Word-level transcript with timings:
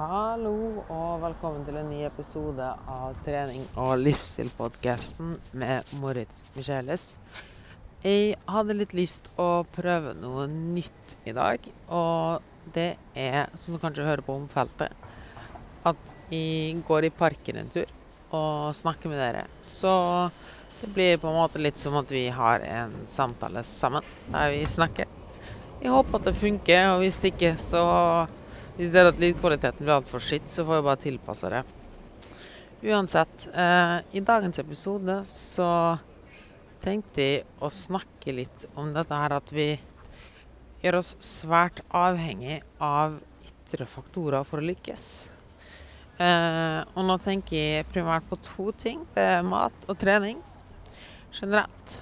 Hallo 0.00 0.80
og 0.88 1.18
velkommen 1.20 1.66
til 1.66 1.76
en 1.76 1.90
ny 1.92 1.98
episode 2.06 2.64
av 2.64 3.18
trening- 3.20 3.66
og 3.82 3.98
livsstilpodkasten 4.00 5.34
med 5.60 5.90
Moritz 6.00 6.54
Micheles. 6.54 7.02
Jeg 8.00 8.38
hadde 8.48 8.78
litt 8.78 8.94
lyst 8.96 9.28
å 9.36 9.66
prøve 9.68 10.14
noe 10.16 10.46
nytt 10.48 11.18
i 11.28 11.36
dag, 11.36 11.68
og 11.92 12.40
det 12.72 12.94
er, 13.12 13.52
som 13.60 13.76
du 13.76 13.82
kanskje 13.82 14.08
hører 14.08 14.24
på 14.24 14.38
omfeltet, 14.40 14.96
at 15.84 16.16
jeg 16.32 16.80
går 16.88 17.10
i 17.10 17.14
parken 17.20 17.60
en 17.60 17.70
tur 17.76 17.92
og 18.32 18.72
snakker 18.80 19.12
med 19.12 19.20
dere. 19.20 19.46
Så 19.60 19.92
det 20.80 20.92
blir 20.96 21.20
på 21.20 21.28
en 21.28 21.40
måte 21.42 21.60
litt 21.60 21.76
som 21.76 22.00
at 22.00 22.08
vi 22.08 22.30
har 22.32 22.64
en 22.72 23.02
samtale 23.04 23.68
sammen, 23.68 24.08
der 24.32 24.56
vi 24.56 24.64
snakker. 24.64 25.12
Jeg 25.84 25.92
håper 25.92 26.22
at 26.22 26.32
det 26.32 26.38
funker, 26.40 26.94
og 26.94 27.04
hvis 27.04 27.20
det 27.20 27.36
ikke, 27.36 27.58
så 27.60 27.84
hvis 28.80 28.94
det 28.94 29.00
er 29.02 29.10
at 29.10 29.18
lydkvaliteten 29.20 29.84
blir 29.84 29.98
altfor 29.98 30.22
skitt, 30.24 30.46
så 30.48 30.64
får 30.64 30.78
jeg 30.78 30.84
bare 30.86 31.00
tilpasse 31.02 31.48
det. 31.52 31.58
Uansett, 32.80 33.42
eh, 33.52 33.96
i 34.16 34.22
dagens 34.24 34.56
episode 34.62 35.18
så 35.28 35.98
tenkte 36.80 37.20
jeg 37.20 37.42
å 37.60 37.68
snakke 37.68 38.32
litt 38.32 38.64
om 38.80 38.94
dette 38.94 39.18
her 39.20 39.34
at 39.36 39.52
vi 39.52 39.74
gjør 40.80 40.96
oss 41.02 41.10
svært 41.20 41.82
avhengig 41.92 42.62
av 42.80 43.18
ytre 43.44 43.84
faktorer 43.84 44.48
for 44.48 44.62
å 44.62 44.68
lykkes. 44.70 45.04
Eh, 46.16 46.80
og 46.94 47.04
nå 47.04 47.18
tenker 47.20 47.60
jeg 47.60 47.90
primært 47.92 48.32
på 48.32 48.40
to 48.48 48.70
ting. 48.72 49.04
Det 49.12 49.28
er 49.36 49.44
mat 49.44 49.76
og 49.92 50.00
trening 50.00 50.40
generelt. 51.36 52.00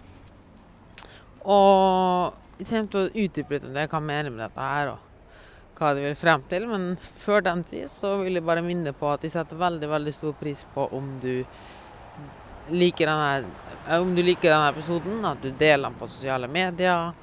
Og 1.42 2.38
jeg 2.62 2.70
tenkte 2.70 3.02
å 3.02 3.10
utdype 3.10 3.56
litt 3.56 3.66
om 3.66 3.74
det, 3.74 3.88
jeg 3.88 3.95
kan 3.98 4.06
mene 4.14 4.30
med 4.30 4.47
dette 4.47 4.70
her. 4.70 4.95
og 4.95 5.07
hva 5.78 5.95
de 5.95 6.05
vil 6.05 6.16
frem 6.18 6.45
til. 6.50 6.66
Men 6.70 6.91
før 7.00 7.45
den 7.46 7.64
tid 7.68 7.88
så 7.92 8.16
vil 8.23 8.38
jeg 8.38 8.46
bare 8.46 8.64
minne 8.66 8.95
på 8.96 9.10
at 9.12 9.24
de 9.24 9.30
setter 9.32 9.59
veldig 9.59 9.91
veldig 9.91 10.14
stor 10.16 10.34
pris 10.38 10.64
på 10.75 10.89
om 10.98 11.14
du 11.22 11.33
liker 12.69 13.08
denne, 13.08 13.48
om 13.98 14.11
du 14.14 14.22
liker 14.22 14.52
denne 14.52 14.72
episoden, 14.75 15.22
at 15.25 15.41
du 15.42 15.50
deler 15.50 15.89
den 15.89 15.98
på 16.00 16.11
sosiale 16.11 16.50
medier. 16.52 17.14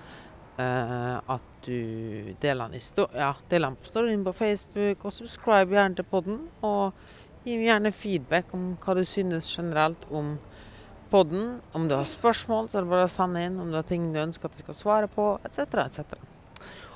Uh, 0.55 1.19
at 1.35 1.51
du 1.65 2.31
deler 2.39 2.71
den, 2.71 2.81
ja, 3.17 3.33
deler 3.49 3.73
den 3.73 3.79
på 3.81 3.89
storyen 3.89 4.23
på 4.23 4.33
Facebook, 4.33 5.05
og 5.05 5.13
subscribe 5.13 5.75
gjerne 5.75 5.99
til 5.99 6.07
podden. 6.09 6.41
Og 6.63 6.93
gi 7.45 7.57
gjerne 7.61 7.91
feedback 7.93 8.53
om 8.57 8.73
hva 8.81 8.95
du 8.97 9.03
synes 9.05 9.49
generelt 9.51 10.05
om 10.09 10.35
podden. 11.11 11.59
Om 11.77 11.89
du 11.89 11.95
har 11.97 12.07
spørsmål, 12.09 12.69
så 12.69 12.79
er 12.79 12.85
det 12.85 12.93
bare 12.93 13.09
å 13.09 13.11
sende 13.11 13.43
inn. 13.45 13.59
Om 13.61 13.73
du 13.73 13.79
har 13.79 13.89
ting 13.89 14.07
du 14.13 14.21
ønsker 14.21 14.49
at 14.49 14.57
jeg 14.57 14.65
skal 14.65 14.79
svare 14.79 15.11
på, 15.11 15.27
etc., 15.45 15.85
etc. 15.85 16.15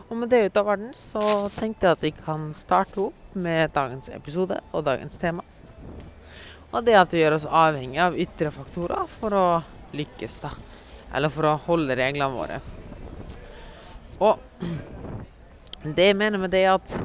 Og 0.10 0.18
med 0.18 0.32
det 0.32 0.40
ut 0.48 0.58
av 0.58 0.66
verden 0.66 0.94
så 0.98 1.22
tenkte 1.54 1.86
jeg 1.86 1.98
at 1.98 2.04
vi 2.04 2.10
kan 2.18 2.48
starte 2.58 3.04
opp 3.04 3.36
med 3.38 3.70
dagens 3.76 4.10
episode 4.10 4.58
og 4.74 4.86
dagens 4.88 5.20
tema. 5.22 5.44
Og 6.74 6.82
det 6.86 6.96
at 6.98 7.14
vi 7.14 7.22
gjør 7.22 7.36
oss 7.38 7.46
avhengig 7.46 8.02
av 8.02 8.18
ytre 8.18 8.50
faktorer 8.54 9.06
for 9.10 9.38
å 9.38 9.46
lykkes, 9.94 10.40
da. 10.42 10.52
Eller 11.14 11.34
for 11.34 11.46
å 11.50 11.60
holde 11.68 11.98
reglene 11.98 12.30
våre. 12.34 12.58
Og 14.26 14.42
det 15.98 16.10
jeg 16.10 16.18
mener 16.18 16.42
med 16.42 16.54
det, 16.54 16.66
er 16.66 16.78
at 16.80 16.96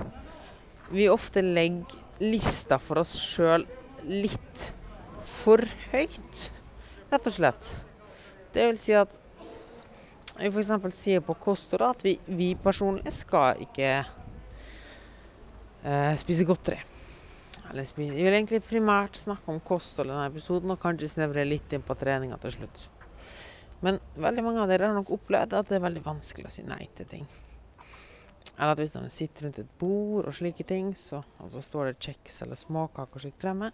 vi 0.92 1.10
ofte 1.12 1.44
legger 1.44 2.00
lista 2.24 2.78
for 2.80 3.02
oss 3.02 3.12
sjøl 3.20 3.66
litt 4.08 4.68
for 5.24 5.60
høyt, 5.92 6.48
rett 7.12 7.28
og 7.28 7.36
slett. 7.36 7.68
Det 8.54 8.68
vil 8.70 8.80
si 8.80 8.96
at 8.96 9.20
f.eks. 10.38 10.94
sier 10.94 11.20
på 11.22 11.36
kosthold 11.38 11.84
at 11.86 12.02
vi, 12.04 12.16
vi, 12.26 12.54
personlig 12.58 13.12
skal 13.14 13.60
ikke 13.62 13.92
eh, 15.84 16.14
spise 16.18 16.46
godteri. 16.48 16.80
Eller 17.70 17.86
spise. 17.86 18.16
Vi 18.16 18.24
vil 18.26 18.34
egentlig 18.34 18.62
primært 18.66 19.16
snakke 19.18 19.50
om 19.52 19.62
kosthold 19.62 20.10
i 20.10 20.14
denne 20.14 20.26
episoden, 20.32 20.74
og 20.74 20.82
kanskje 20.82 21.12
snevre 21.14 21.46
litt 21.46 21.72
inn 21.74 21.86
på 21.86 21.96
treninga 21.98 22.36
til 22.42 22.58
slutt. 22.58 22.84
Men 23.84 23.98
veldig 24.16 24.44
mange 24.46 24.62
av 24.62 24.70
dere 24.70 24.88
har 24.88 24.96
nok 24.96 25.12
opplevd 25.18 25.58
at 25.58 25.70
det 25.70 25.78
er 25.78 25.86
veldig 25.86 26.04
vanskelig 26.04 26.48
å 26.48 26.54
si 26.54 26.62
nei 26.66 26.84
til 26.96 27.08
ting. 27.10 27.26
Eller 28.54 28.72
at 28.72 28.80
hvis 28.80 28.94
de 28.94 29.02
sitter 29.10 29.46
rundt 29.46 29.60
et 29.60 29.76
bord 29.80 30.28
og 30.30 30.36
slike 30.36 30.64
ting, 30.66 30.92
så 30.98 31.22
altså 31.42 31.62
står 31.64 31.90
det 31.90 32.02
kjeks 32.06 32.42
eller 32.44 32.58
småkaker 32.58 33.18
og 33.18 33.24
slikt 33.24 33.42
fremme, 33.42 33.72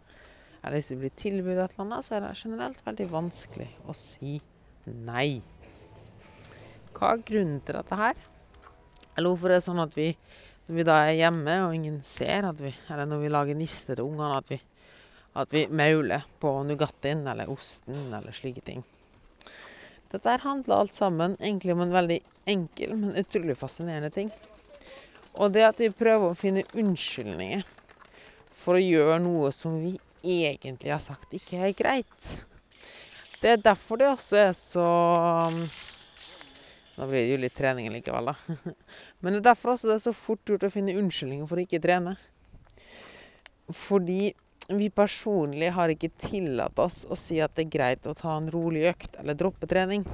eller 0.60 0.76
hvis 0.76 0.91
det 0.93 0.99
blir 1.00 1.16
tilbud 1.16 1.56
et 1.56 1.72
eller 1.72 1.87
annet, 1.87 2.04
så 2.06 2.16
er 2.16 2.25
det 2.25 2.34
generelt 2.41 2.84
veldig 2.87 3.09
vanskelig 3.12 3.69
å 3.88 3.97
si 3.97 4.38
nei. 5.09 5.41
Hva 7.00 7.15
er 7.15 7.25
grunnen 7.25 7.62
til 7.65 7.78
dette 7.78 7.97
her? 7.97 8.19
Eller 9.16 9.33
hvorfor 9.33 9.49
er 9.49 9.56
det 9.56 9.65
sånn 9.65 9.81
at 9.81 9.94
vi 9.97 10.11
når 10.71 10.77
vi 10.77 10.83
da 10.87 10.97
er 11.03 11.16
hjemme 11.19 11.55
og 11.65 11.72
ingen 11.75 11.97
ser, 12.06 12.44
at 12.47 12.61
vi, 12.62 12.71
eller 12.93 13.09
når 13.11 13.22
vi 13.25 13.31
lager 13.33 13.56
nister 13.59 13.97
til 13.99 14.06
ungene, 14.06 14.37
at 14.37 14.53
vi, 14.53 14.59
at 15.41 15.50
vi 15.50 15.65
mauler 15.66 16.22
på 16.38 16.53
Nugattien 16.69 17.25
eller 17.27 17.50
osten 17.50 18.12
eller 18.15 18.37
slike 18.37 18.62
ting. 18.62 18.84
Dette 20.12 20.31
her 20.31 20.44
handler 20.44 20.84
alt 20.84 20.94
sammen 20.94 21.34
egentlig 21.41 21.75
om 21.75 21.83
en 21.83 21.97
veldig 21.97 22.21
enkel, 22.55 22.94
men 23.00 23.19
utrolig 23.19 23.59
fascinerende 23.59 24.12
ting. 24.15 24.31
Og 25.43 25.50
det 25.56 25.67
at 25.72 25.82
vi 25.82 25.91
prøver 25.91 26.31
å 26.31 26.38
finne 26.38 26.62
unnskyldninger 26.71 27.67
for 28.61 28.78
å 28.78 28.84
gjøre 28.84 29.19
noe 29.25 29.50
som 29.56 29.81
vi 29.82 29.97
egentlig 30.22 30.94
har 30.94 31.03
sagt 31.03 31.34
ikke 31.34 31.65
er 31.67 31.75
greit. 31.75 32.34
Det 33.43 33.56
er 33.56 33.62
derfor 33.65 33.99
det 33.99 34.12
også 34.12 34.38
er 34.44 34.55
så 34.55 34.88
da 37.00 37.06
blir 37.09 37.22
det 37.25 37.31
jo 37.33 37.41
litt 37.41 37.55
trening 37.56 37.87
likevel, 37.88 38.28
da. 38.28 38.56
Men 39.25 39.33
det 39.33 39.38
er 39.41 39.47
derfor 39.55 39.72
også 39.72 39.88
det 39.88 39.94
er 39.97 40.03
så 40.03 40.12
fort 40.12 40.44
gjort 40.44 40.66
å 40.69 40.72
finne 40.72 40.93
unnskyldninger 41.00 41.49
for 41.49 41.56
å 41.56 41.65
ikke 41.65 41.81
trene. 41.81 42.12
Fordi 43.72 44.34
vi 44.69 44.91
personlig 44.93 45.72
har 45.78 45.88
ikke 45.88 46.12
tillatt 46.21 46.78
oss 46.83 47.06
å 47.09 47.16
si 47.16 47.41
at 47.41 47.56
det 47.56 47.65
er 47.65 47.72
greit 47.72 48.05
å 48.06 48.12
ta 48.19 48.37
en 48.37 48.50
rolig 48.53 48.84
økt 48.93 49.16
eller 49.22 49.38
droppe 49.38 49.71
trening. 49.71 50.05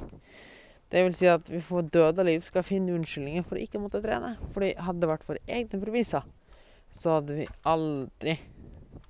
Det 0.87 1.03
vil 1.03 1.19
si 1.19 1.27
at 1.27 1.51
vi 1.51 1.59
for 1.59 1.83
død 1.83 2.23
og 2.23 2.29
liv 2.29 2.47
skal 2.47 2.63
finne 2.63 2.95
unnskyldninger 2.95 3.43
for 3.43 3.59
å 3.59 3.67
ikke 3.67 3.83
måtte 3.83 3.99
trene. 4.05 4.37
Fordi 4.55 4.71
hadde 4.79 5.03
det 5.03 5.11
vært 5.11 5.27
for 5.27 5.43
egne 5.43 5.83
premisser, 5.83 6.23
så 6.87 7.17
hadde 7.19 7.41
vi 7.41 7.51
aldri 7.67 8.39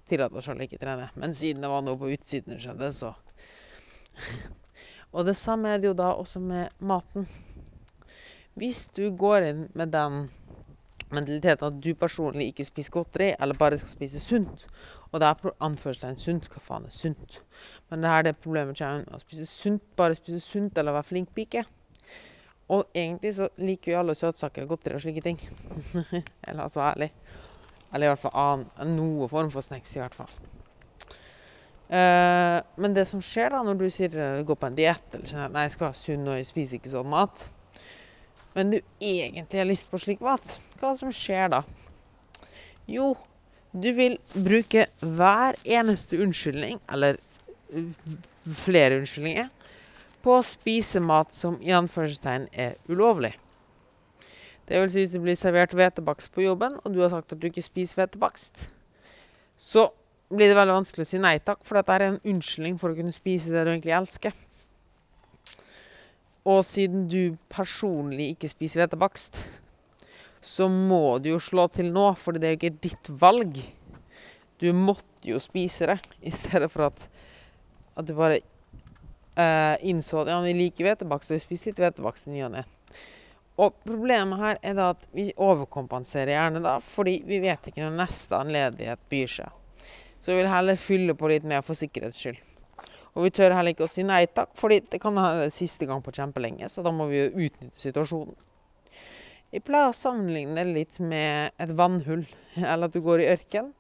tillatt 0.10 0.34
oss 0.34 0.50
selv 0.50 0.66
å 0.66 0.66
ikke 0.66 0.82
trene. 0.82 1.12
Men 1.14 1.38
siden 1.38 1.62
det 1.62 1.70
var 1.70 1.86
noe 1.86 2.02
på 2.02 2.10
utsiden 2.18 2.58
skjedde, 2.58 2.90
så 2.90 3.14
Og 5.16 5.24
det 5.30 5.38
samme 5.40 5.70
er 5.72 5.80
det 5.80 5.92
jo 5.92 5.98
da 5.98 6.16
også 6.18 6.42
med 6.44 6.74
maten. 6.84 7.30
Hvis 8.58 8.88
du 8.98 9.12
går 9.14 9.46
inn 9.46 9.66
med 9.78 9.92
den 9.94 10.28
mentaliteten 11.14 11.68
at 11.70 11.78
du 11.84 11.94
personlig 11.96 12.50
ikke 12.52 12.66
spiser 12.68 12.96
godteri, 12.96 13.30
eller 13.40 13.58
bare 13.58 13.78
skal 13.80 13.94
spise 13.94 14.20
sunt 14.20 14.66
Og 15.12 15.22
det 15.22 15.28
er 15.28 15.54
anførselstegn 15.64 16.18
sunt. 16.20 16.50
Hva 16.52 16.60
faen 16.60 16.88
er 16.90 16.92
sunt? 16.92 17.38
Men 17.90 18.04
det 18.04 18.10
er 18.12 18.26
det 18.28 18.34
problemet 18.44 18.78
kommer 18.78 19.16
å 19.16 19.22
spise 19.22 19.46
sunt, 19.48 19.84
bare 19.96 20.18
spise 20.18 20.42
sunt 20.44 20.78
eller 20.78 20.98
være 20.98 21.08
flink 21.08 21.32
pike. 21.36 21.64
Og 22.76 22.90
egentlig 22.92 23.32
så 23.38 23.48
liker 23.56 23.94
vi 23.94 23.96
alle 23.96 24.18
søtsaker 24.20 24.66
og 24.66 24.74
godteri 24.74 24.98
og 24.98 25.06
slike 25.06 25.24
ting. 25.24 25.40
eller 26.48 26.66
altså 26.66 26.84
ærlig. 26.84 27.14
Eller 27.94 28.10
i 28.10 28.12
hvert 28.12 28.26
fall 28.26 28.36
annen, 28.36 28.96
noe 28.98 29.30
form 29.32 29.54
for 29.54 29.64
snacks, 29.64 29.96
i 29.96 30.02
hvert 30.02 30.18
fall. 30.18 30.34
Uh, 31.88 32.60
men 32.76 32.92
det 32.98 33.06
som 33.08 33.22
skjer 33.24 33.54
da 33.56 33.62
når 33.64 33.78
du 33.80 33.86
sier 33.88 34.12
du 34.12 34.44
går 34.44 34.58
på 34.60 34.68
en 34.68 34.76
diett 34.76 35.14
eller 35.16 35.30
sånn, 35.30 35.54
nei, 35.54 35.70
jeg 35.70 35.78
skal 35.78 35.88
være 35.88 36.00
sunn 36.02 36.26
og 36.28 36.36
jeg 36.36 36.50
spiser 36.50 36.82
ikke 36.82 36.92
sånn 36.92 37.08
mat 37.14 37.46
men 38.58 38.72
du 38.74 38.78
egentlig 39.00 39.60
har 39.62 39.70
lyst 39.70 39.90
på 39.92 40.00
slik 40.02 40.22
mat, 40.26 40.56
hva 40.82 40.96
som 40.98 41.12
skjer 41.14 41.52
da? 41.54 41.62
Jo, 42.90 43.12
du 43.70 43.92
vil 43.94 44.16
bruke 44.42 44.88
hver 45.18 45.60
eneste 45.78 46.18
unnskyldning, 46.24 46.80
eller 46.90 47.20
flere 48.58 48.98
unnskyldninger, 48.98 49.52
på 50.26 50.40
å 50.40 50.46
spise 50.46 51.04
mat 51.04 51.36
som 51.38 51.60
i 51.62 51.76
anførselstegn 51.76 52.48
er 52.58 52.74
ulovlig. 52.90 53.36
Det 54.68 54.82
vil 54.82 54.90
si 54.92 55.04
hvis 55.04 55.14
det 55.14 55.22
blir 55.24 55.38
servert 55.40 55.78
hvetebakst 55.78 56.34
på 56.34 56.48
jobben, 56.48 56.80
og 56.82 56.96
du 56.96 57.04
har 57.04 57.14
sagt 57.14 57.36
at 57.36 57.40
du 57.40 57.48
ikke 57.52 57.64
spiser 57.64 58.02
hvetebakst, 58.02 58.68
så 59.62 59.86
blir 60.34 60.50
det 60.50 60.58
veldig 60.58 60.80
vanskelig 60.82 61.06
å 61.06 61.12
si 61.14 61.22
nei 61.22 61.38
takk, 61.40 61.62
for 61.64 61.78
dette 61.78 61.94
er 61.94 62.10
en 62.10 62.20
unnskyldning 62.26 62.82
for 62.82 62.92
å 62.92 62.98
kunne 62.98 63.16
spise 63.16 63.54
det 63.54 63.64
du 63.64 63.72
egentlig 63.76 63.96
elsker. 63.96 64.34
Og 66.48 66.62
siden 66.64 67.08
du 67.12 67.36
personlig 67.52 68.32
ikke 68.34 68.50
spiser 68.52 68.84
hvetebakst, 68.84 69.42
så 70.44 70.70
må 70.72 71.18
du 71.20 71.34
jo 71.34 71.42
slå 71.44 71.68
til 71.74 71.90
nå, 71.92 72.12
for 72.16 72.38
det 72.38 72.48
er 72.48 72.56
jo 72.56 72.60
ikke 72.62 72.84
ditt 72.88 73.10
valg. 73.20 73.58
Du 74.62 74.70
måtte 74.74 75.28
jo 75.28 75.42
spise 75.44 75.90
det, 75.92 75.98
i 76.24 76.32
stedet 76.32 76.70
for 76.72 76.88
at, 76.88 77.04
at 78.00 78.08
du 78.08 78.16
bare 78.16 78.40
eh, 78.40 79.76
innså 79.92 80.22
at 80.24 80.32
ja, 80.32 80.40
vi 80.46 80.56
liker 80.56 80.88
hvetebakst, 80.88 81.34
og 81.34 81.38
vi 81.38 81.44
spiser 81.44 81.74
litt 81.74 81.84
hvetebakst 81.84 82.30
i 82.30 82.38
ny 82.38 82.46
og 82.48 82.56
ne. 82.56 82.64
Og 83.58 83.74
problemet 83.84 84.40
her 84.40 84.60
er 84.62 84.76
da 84.78 84.92
at 84.94 85.08
vi 85.18 85.32
overkompenserer 85.34 86.36
gjerne 86.36 86.62
da, 86.64 86.78
fordi 86.84 87.20
vi 87.26 87.42
vet 87.44 87.70
ikke 87.70 87.84
når 87.84 88.04
neste 88.04 88.38
anledighet 88.38 89.08
byr 89.10 89.34
seg. 89.40 89.82
Så 90.22 90.32
vi 90.32 90.42
vil 90.42 90.52
heller 90.52 90.78
fylle 90.80 91.16
på 91.18 91.32
litt 91.32 91.48
mer 91.48 91.64
for 91.66 91.80
sikkerhets 91.80 92.22
skyld. 92.22 92.40
Og 93.18 93.26
vi 93.26 93.34
tør 93.34 93.56
heller 93.58 93.74
ikke 93.74 93.88
å 93.88 93.90
si 93.90 94.04
nei 94.06 94.28
takk, 94.30 94.52
fordi 94.58 94.84
det 94.94 95.00
kan 95.02 95.18
være 95.18 95.50
siste 95.54 95.88
gang 95.90 96.04
på 96.06 96.14
kjempelenge, 96.14 96.70
så 96.70 96.84
da 96.86 96.94
må 96.94 97.08
vi 97.10 97.24
jo 97.24 97.48
utnytte 97.48 97.82
situasjonen. 97.82 98.38
Jeg 99.50 99.64
pleier 99.66 99.90
å 99.90 99.96
sammenligne 99.96 100.58
det 100.60 100.76
litt 100.76 101.00
med 101.02 101.56
et 101.58 101.72
vannhull. 101.74 102.26
Eller 102.62 102.90
at 102.90 102.94
du 102.94 103.00
går 103.02 103.24
i 103.24 103.30
ørken, 103.32 103.72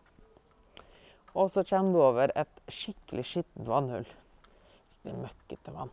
og 1.37 1.51
så 1.53 1.61
kommer 1.69 1.93
du 1.93 2.01
over 2.01 2.33
et 2.33 2.61
skikkelig 2.73 3.25
skittent 3.29 3.69
vannhull. 3.69 4.07
Skikkelig 4.07 5.17
møkkete 5.27 5.73
vann. 5.75 5.91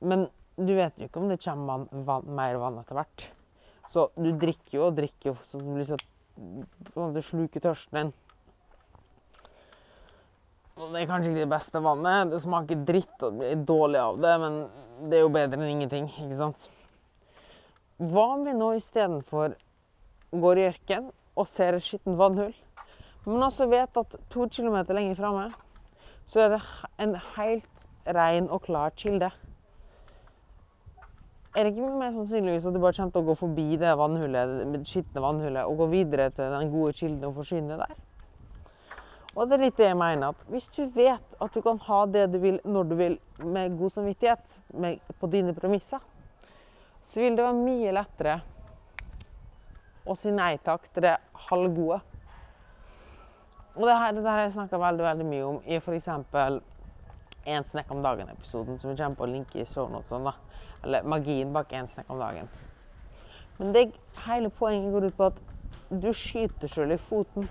Men 0.00 0.26
du 0.58 0.72
vet 0.74 0.98
jo 0.98 1.06
ikke 1.06 1.22
om 1.22 1.30
det 1.30 1.38
kommer 1.44 1.70
vann, 1.70 2.06
vann, 2.08 2.32
mer 2.34 2.58
vann 2.58 2.80
etter 2.80 2.98
hvert. 2.98 3.28
Så 3.90 4.08
du 4.18 4.32
drikker 4.38 4.74
jo 4.74 4.88
og 4.88 4.98
drikker 4.98 5.30
jo, 5.30 5.36
så 5.50 5.60
du 5.62 5.78
at 5.84 7.14
du 7.14 7.22
sluker 7.22 7.62
tørsten 7.62 8.00
din. 8.00 8.12
Og 10.80 10.94
det 10.94 11.02
er 11.02 11.08
kanskje 11.10 11.34
ikke 11.34 11.42
det 11.42 11.52
beste 11.52 11.80
vannet. 11.84 12.30
Det 12.32 12.40
smaker 12.40 12.84
dritt 12.88 13.24
og 13.26 13.36
blir 13.36 13.64
dårlig 13.68 14.00
av 14.00 14.20
det, 14.22 14.34
men 14.40 14.54
det 15.10 15.18
er 15.18 15.26
jo 15.26 15.32
bedre 15.34 15.60
enn 15.60 15.72
ingenting, 15.74 16.06
ikke 16.24 16.38
sant? 16.38 16.64
Hva 18.00 18.24
om 18.38 18.46
vi 18.46 18.54
nå 18.56 18.70
istedenfor 18.78 19.58
går 20.40 20.60
i 20.60 20.66
ørken 20.70 21.10
og 21.36 21.48
ser 21.50 21.76
et 21.76 21.84
skittent 21.84 22.16
vannhull, 22.16 22.54
men 23.26 23.44
også 23.44 23.68
vet 23.68 24.00
at 24.00 24.16
to 24.32 24.46
kilometer 24.48 24.96
lenger 24.96 25.18
framme 25.20 25.50
så 26.30 26.46
er 26.46 26.54
det 26.54 26.60
en 27.02 27.16
helt 27.34 27.86
ren 28.16 28.48
og 28.48 28.62
klar 28.64 28.94
kilde? 28.96 29.28
Er 31.50 31.66
det 31.66 31.74
ikke 31.74 31.90
mer 31.98 32.14
sannsynligvis 32.14 32.68
at 32.70 32.76
du 32.76 32.80
bare 32.80 32.94
kommer 32.96 33.12
til 33.12 33.24
å 33.24 33.28
gå 33.28 33.34
forbi 33.36 33.66
det 33.76 33.96
vannhullet, 33.98 34.78
skitne 34.86 35.24
vannhullet 35.24 35.66
og 35.66 35.82
gå 35.82 35.90
videre 35.92 36.30
til 36.32 36.54
den 36.54 36.70
gode 36.72 36.94
kilden 36.96 37.26
og 37.26 37.34
forsyne 37.42 37.76
der? 37.82 37.98
Og 39.36 39.46
det 39.46 39.56
er 39.56 39.62
litt 39.62 39.76
det 39.78 39.86
jeg 39.86 39.98
mener. 39.98 40.32
at 40.32 40.48
Hvis 40.50 40.68
du 40.74 40.82
vet 40.90 41.36
at 41.40 41.54
du 41.54 41.62
kan 41.62 41.78
ha 41.86 42.04
det 42.06 42.26
du 42.32 42.38
vil 42.42 42.58
når 42.64 42.88
du 42.90 42.94
vil, 42.98 43.18
med 43.38 43.76
god 43.78 43.92
samvittighet, 43.94 44.56
med, 44.74 44.98
på 45.20 45.30
dine 45.30 45.54
premisser, 45.54 46.02
så 47.10 47.20
vil 47.20 47.36
det 47.36 47.44
være 47.44 47.58
mye 47.58 47.92
lettere 47.94 48.40
å 50.06 50.16
si 50.18 50.32
nei 50.34 50.56
takk 50.64 50.88
til 50.90 51.06
det 51.06 51.16
halvgode. 51.50 52.00
Og 53.76 53.86
det 53.86 53.94
her, 53.94 54.18
har 54.26 54.42
jeg 54.42 54.56
snakka 54.56 54.80
veldig 54.82 55.06
veldig 55.06 55.26
mye 55.28 55.46
om 55.46 55.60
i 55.64 55.78
f.eks. 55.78 56.08
En 57.50 57.64
snekk 57.64 57.94
om 57.94 58.02
dagen-episoden, 58.04 58.78
som 58.78 58.90
vi 58.90 58.98
kommer 58.98 59.16
på 59.16 59.24
å 59.24 59.30
linke 59.30 59.62
i 59.62 59.68
shownotene. 59.68 60.32
da. 60.32 60.66
Eller 60.82 61.06
magien 61.08 61.52
bak 61.54 61.72
en 61.72 61.88
snekk 61.88 62.10
om 62.10 62.20
dagen. 62.20 62.50
Men 63.58 63.72
det, 63.72 63.86
hele 64.26 64.50
poenget 64.50 64.92
går 64.92 65.06
ut 65.08 65.16
på 65.16 65.30
at 65.30 65.40
du 65.90 66.10
skyter 66.14 66.70
sjøl 66.70 66.94
i 66.94 67.00
foten 67.00 67.48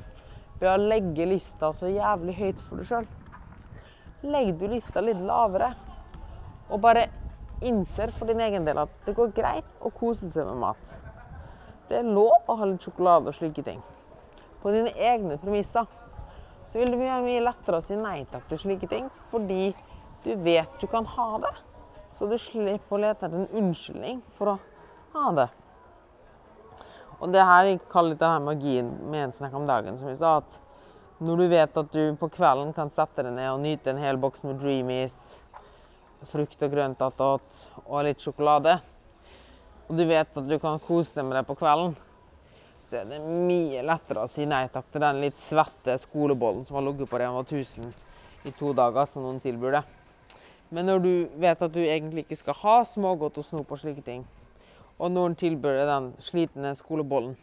ved 0.59 0.69
å 0.71 0.77
legge 0.91 1.27
lista 1.29 1.71
så 1.75 1.89
jævlig 1.91 2.35
høyt 2.39 2.63
for 2.63 2.81
deg 2.81 2.89
sjøl. 2.89 3.07
Legg 4.29 4.55
du 4.59 4.67
lista 4.67 5.03
litt 5.03 5.19
lavere 5.23 5.71
og 6.69 6.81
bare 6.83 7.07
innser 7.65 8.11
for 8.15 8.29
din 8.29 8.41
egen 8.43 8.65
del 8.67 8.81
at 8.83 8.91
det 9.05 9.15
går 9.17 9.31
greit 9.35 9.79
å 9.83 9.91
kose 9.95 10.29
seg 10.31 10.47
med 10.47 10.59
mat. 10.63 10.95
Det 11.89 12.01
er 12.01 12.11
lov 12.11 12.51
å 12.51 12.57
ha 12.59 12.67
litt 12.69 12.83
sjokolade 12.85 13.31
og 13.31 13.35
slike 13.35 13.63
ting. 13.65 13.79
På 14.61 14.73
dine 14.75 14.91
egne 14.93 15.39
premisser. 15.41 15.87
Så 16.69 16.77
vil 16.77 16.91
det 16.93 16.99
være 16.99 17.23
mye 17.25 17.41
lettere 17.41 17.79
å 17.79 17.85
si 17.85 17.95
nei 17.97 18.27
takk 18.29 18.43
til 18.51 18.59
slike 18.61 18.89
ting, 18.91 19.07
fordi 19.31 19.71
du 20.21 20.35
vet 20.43 20.75
du 20.81 20.85
kan 20.91 21.07
ha 21.15 21.29
det. 21.41 21.55
Så 22.19 22.27
du 22.29 22.35
slipper 22.37 22.97
å 22.97 23.01
lete 23.01 23.25
etter 23.25 23.39
en 23.39 23.63
unnskyldning 23.63 24.21
for 24.37 24.53
å 24.53 24.59
ha 25.15 25.31
det. 25.39 25.47
Og 27.19 27.31
det 27.33 27.43
her 27.43 27.73
kaller 27.91 28.13
litt 28.13 28.21
denne 28.21 28.45
magien 28.45 28.89
med 29.11 29.25
en 29.25 29.35
snakk 29.35 29.55
om 29.59 29.67
dagen, 29.67 29.97
som 29.99 30.07
vi 30.07 30.15
sa, 30.19 30.37
at 30.39 30.59
når 31.19 31.41
du 31.41 31.47
vet 31.51 31.79
at 31.81 31.89
du 31.91 32.03
på 32.15 32.29
kvelden 32.31 32.71
kan 32.75 32.91
sette 32.95 33.25
deg 33.25 33.33
ned 33.35 33.49
og 33.51 33.59
nyte 33.59 33.91
en 33.91 33.99
hel 33.99 34.19
boks 34.21 34.45
med 34.47 34.61
Dreamies, 34.61 35.17
frukt 36.31 36.63
og 36.63 36.71
grønt 36.71 37.03
attåt 37.03 37.65
og 37.85 38.05
litt 38.07 38.23
sjokolade, 38.23 38.77
og 39.89 39.99
du 39.99 40.05
vet 40.07 40.39
at 40.39 40.47
du 40.47 40.55
kan 40.63 40.79
kose 40.85 41.17
deg 41.17 41.27
med 41.27 41.41
det 41.41 41.43
på 41.49 41.57
kvelden, 41.59 41.97
så 42.87 43.01
er 43.01 43.11
det 43.11 43.19
mye 43.19 43.83
lettere 43.83 44.23
å 44.23 44.31
si 44.31 44.47
nei 44.47 44.63
takk 44.71 44.87
til 44.87 45.03
den 45.03 45.19
litt 45.21 45.37
svette 45.37 45.99
skolebollen 45.99 46.63
som 46.65 46.79
har 46.79 46.87
ligget 46.87 47.11
på 47.11 47.19
Rema 47.19 47.43
1000 47.43 47.91
i 48.47 48.55
to 48.55 48.71
dager, 48.73 49.09
som 49.11 49.27
noen 49.27 49.43
tilbyr 49.43 49.75
deg. 49.75 49.95
Men 50.71 50.87
når 50.87 51.03
du 51.03 51.13
vet 51.41 51.67
at 51.67 51.73
du 51.73 51.81
egentlig 51.83 52.23
ikke 52.23 52.39
skal 52.39 52.57
ha 52.61 52.81
smågodt 52.87 53.41
og 53.41 53.45
snop 53.45 53.75
og 53.75 53.81
slike 53.81 54.05
ting, 54.05 54.23
og 54.99 55.13
noen 55.15 55.35
tilbyr 55.39 55.79
deg 55.79 55.87
den 55.89 56.09
slitne 56.23 56.73
skolebollen 56.77 57.37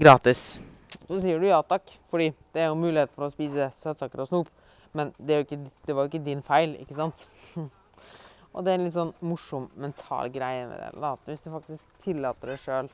gratis, 0.00 0.60
så 1.06 1.18
sier 1.20 1.40
du 1.40 1.48
ja 1.48 1.60
takk, 1.66 1.90
fordi 2.10 2.30
det 2.54 2.62
er 2.62 2.70
jo 2.70 2.78
mulighet 2.78 3.12
for 3.12 3.26
å 3.26 3.32
spise 3.32 3.68
søtsaker 3.76 4.22
og 4.22 4.30
snop. 4.30 4.50
Men 4.96 5.12
det, 5.18 5.44
ikke, 5.44 5.58
det 5.86 5.94
var 5.94 6.06
jo 6.06 6.10
ikke 6.10 6.24
din 6.24 6.42
feil, 6.42 6.74
ikke 6.82 6.96
sant? 6.96 7.26
og 8.54 8.64
det 8.64 8.72
er 8.72 8.78
en 8.78 8.86
litt 8.86 8.96
sånn 8.96 9.12
morsom 9.22 9.68
mental 9.78 10.30
greie 10.34 10.66
med 10.70 10.80
det. 10.80 10.90
At 11.06 11.28
hvis 11.28 11.44
du 11.44 11.50
faktisk 11.52 12.02
tillater 12.02 12.54
deg 12.54 12.62
sjøl 12.62 12.90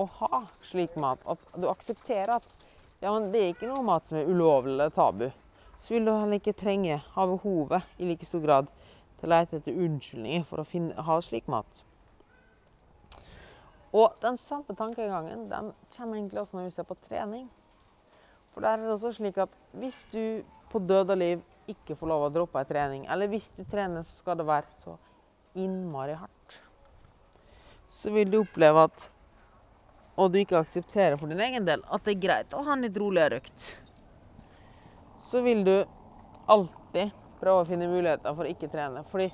å 0.00 0.08
ha 0.20 0.44
slik 0.64 0.96
mat, 1.00 1.20
at 1.28 1.60
du 1.60 1.68
aksepterer 1.68 2.38
at 2.38 2.48
ja, 3.02 3.10
men 3.10 3.32
det 3.32 3.42
er 3.42 3.52
ikke 3.52 3.68
noe 3.68 3.84
mat 3.84 4.06
som 4.08 4.20
er 4.20 4.30
ulovlig 4.30 4.76
eller 4.76 4.94
tabu, 4.94 5.26
så 5.82 5.96
vil 5.96 6.06
du 6.06 6.12
heller 6.14 6.38
ikke 6.38 6.54
trenge, 6.54 7.00
ha 7.16 7.24
behovet 7.26 7.96
i 7.98 8.06
like 8.06 8.28
stor 8.28 8.44
grad 8.44 8.70
til 9.18 9.26
å 9.26 9.32
lete 9.34 9.58
etter 9.58 9.80
unnskyldninger 9.84 10.44
for 10.46 10.62
å 10.62 10.68
finne, 10.68 10.94
ha 10.94 11.18
slik 11.24 11.50
mat. 11.50 11.82
Og 13.92 14.14
den 14.22 14.38
samme 14.40 14.74
tankegangen 14.76 15.48
den 15.50 15.72
kommer 15.96 16.16
egentlig 16.16 16.40
også 16.40 16.56
når 16.56 16.70
vi 16.70 16.74
ser 16.76 16.88
på 16.88 16.96
trening. 17.08 17.48
For 18.52 18.64
der 18.64 18.76
er 18.76 18.84
det 18.84 18.92
også 18.94 19.12
slik 19.16 19.38
at 19.40 19.52
hvis 19.76 20.02
du 20.12 20.42
på 20.72 20.80
død 20.80 21.12
og 21.12 21.18
liv 21.20 21.42
ikke 21.68 21.96
får 21.96 22.08
lov 22.08 22.26
å 22.26 22.32
droppe 22.32 22.60
ei 22.60 22.68
trening, 22.68 23.06
eller 23.12 23.28
hvis 23.30 23.50
du 23.56 23.62
trener, 23.68 24.04
så 24.04 24.22
skal 24.22 24.40
det 24.40 24.48
være 24.48 24.72
så 24.80 24.96
innmari 25.54 26.16
hardt, 26.16 26.56
så 27.92 28.12
vil 28.12 28.30
du 28.32 28.40
oppleve 28.42 28.88
at 28.88 29.08
Og 30.12 30.28
du 30.28 30.36
ikke 30.36 30.58
aksepterer 30.60 31.16
for 31.16 31.32
din 31.32 31.40
egen 31.40 31.64
del 31.64 31.80
at 31.88 32.02
det 32.04 32.12
er 32.12 32.20
greit 32.20 32.52
å 32.52 32.60
ha 32.66 32.74
en 32.74 32.82
litt 32.84 32.96
roligere 33.00 33.38
økt. 33.40 33.62
Så 35.24 35.40
vil 35.40 35.62
du 35.64 35.72
alltid 36.52 37.14
prøve 37.40 37.62
å 37.62 37.64
finne 37.64 37.88
muligheter 37.88 38.36
for 38.36 38.44
å 38.44 38.52
ikke 38.52 38.68
trene. 38.68 39.00
Fordi 39.08 39.30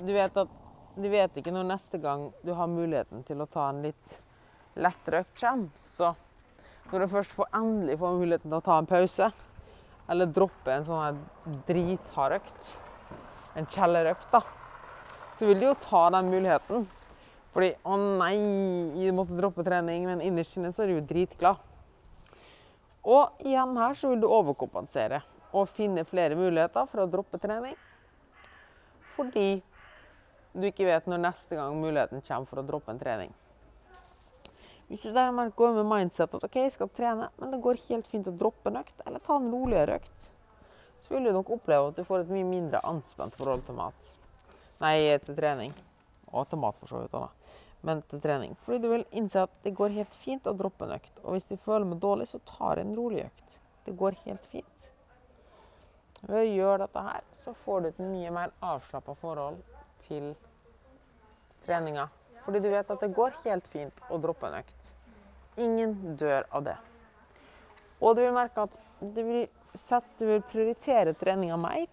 du 0.00 0.14
vet 0.16 0.40
at 0.40 0.54
du 0.96 1.08
vet 1.12 1.34
ikke 1.36 1.52
når 1.52 1.68
neste 1.68 2.00
gang 2.00 2.30
du 2.44 2.54
har 2.56 2.70
muligheten 2.72 3.24
til 3.26 3.42
å 3.42 3.48
ta 3.50 3.68
en 3.68 3.82
litt 3.84 4.20
lettere 4.80 5.24
økt 5.24 5.40
kommer. 5.40 5.68
Så 5.92 6.12
når 6.90 7.04
du 7.04 7.12
først 7.12 7.34
får 7.36 7.50
endelig 7.58 7.98
får 8.00 8.16
muligheten 8.16 8.50
til 8.50 8.58
å 8.58 8.64
ta 8.64 8.78
en 8.80 8.88
pause, 8.88 9.30
eller 10.08 10.30
droppe 10.30 10.72
en 10.72 10.86
sånn 10.86 11.20
drithard 11.68 12.38
økt, 12.38 12.70
en 13.58 13.68
kjellerøkt, 13.72 14.28
da, 14.32 14.42
så 15.36 15.48
vil 15.48 15.60
du 15.60 15.68
jo 15.68 15.76
ta 15.82 16.06
den 16.14 16.30
muligheten. 16.32 16.86
Fordi 17.52 17.72
'Å 17.84 17.96
nei, 18.18 18.36
jeg 19.00 19.14
måtte 19.16 19.36
droppe 19.36 19.64
trening', 19.64 20.04
men 20.04 20.20
innerst 20.20 20.56
inne 20.56 20.72
så 20.72 20.82
er 20.82 20.86
du 20.86 21.00
jo 21.00 21.06
dritglad. 21.08 21.56
Og 23.04 23.30
igjen 23.40 23.76
her 23.76 23.94
så 23.94 24.10
vil 24.10 24.20
du 24.20 24.26
overkompensere 24.28 25.22
og 25.52 25.68
finne 25.68 26.04
flere 26.04 26.36
muligheter 26.36 26.86
for 26.86 27.00
å 27.00 27.10
droppe 27.10 27.38
trening. 27.38 27.76
Fordi 29.16 29.62
du 30.60 30.68
ikke 30.68 30.86
vet 30.88 31.08
når 31.10 31.20
neste 31.20 31.58
gang 31.58 31.76
muligheten 31.80 32.24
kommer 32.24 32.48
for 32.50 32.62
å 32.62 32.66
droppe 32.66 32.92
en 32.92 33.00
trening. 33.00 33.34
Hvis 34.86 35.02
du 35.02 35.10
derimot 35.10 35.56
går 35.58 35.72
med 35.80 35.88
mindset 35.90 36.34
at 36.36 36.44
ok, 36.46 36.56
jeg 36.62 36.72
skal 36.76 36.90
trene, 36.94 37.28
men 37.40 37.50
det 37.50 37.58
går 37.62 37.80
helt 37.88 38.06
fint 38.06 38.28
å 38.30 38.34
droppe 38.34 38.70
en 38.70 38.78
økt, 38.80 39.00
eller 39.04 39.22
ta 39.26 39.40
en 39.40 39.50
roligere 39.50 39.98
økt, 39.98 40.28
så 41.02 41.14
vil 41.14 41.26
du 41.26 41.32
nok 41.34 41.50
oppleve 41.56 41.90
at 41.90 41.98
du 41.98 42.06
får 42.06 42.22
et 42.22 42.30
mye 42.30 42.46
mindre 42.46 42.82
anspent 42.86 43.34
forhold 43.38 43.66
til 43.66 43.76
mat. 43.78 44.12
Nei, 44.82 44.96
til 45.24 45.36
trening. 45.38 45.74
Og 46.30 46.46
til 46.50 46.62
mat, 46.62 46.78
for 46.78 46.90
så 46.90 47.02
vidt. 47.02 47.12
da. 47.14 47.28
Men 47.86 48.02
til 48.10 48.22
trening. 48.22 48.56
Fordi 48.62 48.78
du 48.82 48.88
vil 48.92 49.06
innse 49.10 49.44
at 49.46 49.52
det 49.62 49.74
går 49.78 49.94
helt 49.94 50.14
fint 50.14 50.46
å 50.46 50.54
droppe 50.56 50.86
en 50.86 50.96
økt. 50.96 51.12
Og 51.24 51.36
hvis 51.36 51.50
du 51.50 51.56
føler 51.56 51.86
meg 51.86 52.02
dårlig, 52.02 52.28
så 52.30 52.40
tar 52.46 52.78
jeg 52.78 52.86
en 52.86 52.96
rolig 52.98 53.24
økt. 53.26 53.58
Det 53.86 53.94
går 53.98 54.18
helt 54.24 54.46
fint. 54.50 54.90
Ved 56.26 56.40
å 56.40 56.46
gjøre 56.48 56.84
dette 56.86 57.06
her, 57.06 57.26
så 57.42 57.54
får 57.64 57.82
du 57.82 57.88
et 57.90 58.02
mye 58.02 58.34
mer 58.34 58.54
avslappa 58.64 59.14
forhold 59.18 59.62
til 60.04 60.32
treninga. 61.66 62.08
Fordi 62.44 62.60
du 62.62 62.68
vet 62.70 62.90
at 62.90 63.02
det 63.02 63.14
går 63.16 63.38
helt 63.44 63.66
fint 63.72 64.04
å 64.12 64.18
droppe 64.22 64.48
en 64.48 64.60
økt. 64.60 64.90
Ingen 65.56 65.94
dør 66.20 66.46
av 66.54 66.66
det. 66.68 66.76
Og 68.00 68.14
du 68.16 68.22
vil 68.22 68.36
merke 68.36 68.66
at 68.66 68.74
du 69.00 69.22
vil, 69.24 69.46
sette, 69.74 70.12
du 70.20 70.28
vil 70.28 70.44
prioritere 70.46 71.16
treninga 71.16 71.56
mer. 71.60 71.88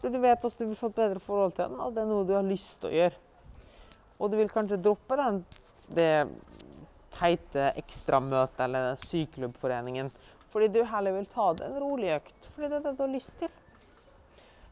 Fordi 0.00 0.16
du 0.16 0.24
vet 0.24 0.44
at 0.44 0.58
du 0.58 0.66
vil 0.66 0.78
få 0.78 0.90
et 0.90 0.98
bedre 0.98 1.22
forhold 1.22 1.54
til 1.56 1.68
den, 1.68 1.80
og 1.80 1.94
det 1.94 2.02
er 2.02 2.10
noe 2.10 2.26
du 2.28 2.34
har 2.36 2.46
lyst 2.46 2.80
til 2.82 2.90
å 2.90 2.96
gjøre. 2.98 3.20
Og 4.18 4.30
du 4.32 4.38
vil 4.40 4.52
kanskje 4.52 4.80
droppe 4.82 5.16
den, 5.20 5.40
det 5.94 6.10
teite 7.14 7.70
ekstramøtet 7.78 8.60
eller 8.64 8.96
syklubbforeningen 9.04 10.08
fordi 10.54 10.68
du 10.70 10.84
heller 10.86 11.16
vil 11.16 11.26
ta 11.26 11.48
det 11.58 11.64
en 11.66 11.80
rolig 11.82 12.12
økt. 12.14 12.44
Fordi 12.54 12.68
det 12.70 12.76
er 12.76 12.82
det 12.84 12.92
du 12.94 13.00
har 13.02 13.10
lyst 13.10 13.32
til. 13.40 13.54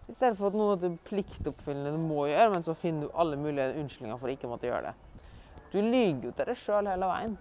I 0.08 0.14
stedet 0.14 0.36
for 0.38 0.50
at 0.50 0.58
noe 0.58 0.74
er 0.74 0.96
pliktoppfyllende 1.06 1.94
du 1.94 2.02
må 2.02 2.26
gjøre, 2.26 2.50
men 2.56 2.64
så 2.66 2.74
finner 2.76 3.06
du 3.06 3.16
alle 3.18 3.38
mulige 3.38 3.76
unnskyldninger 3.80 4.18
for 4.18 4.32
ikke 4.32 4.48
å 4.48 4.52
måtte 4.52 4.68
gjøre 4.68 4.90
det. 4.90 5.28
Du 5.72 5.78
lyver 5.78 6.26
jo 6.26 6.32
til 6.36 6.48
deg 6.50 6.58
sjøl 6.58 6.90
hele 6.90 7.08
veien. 7.08 7.36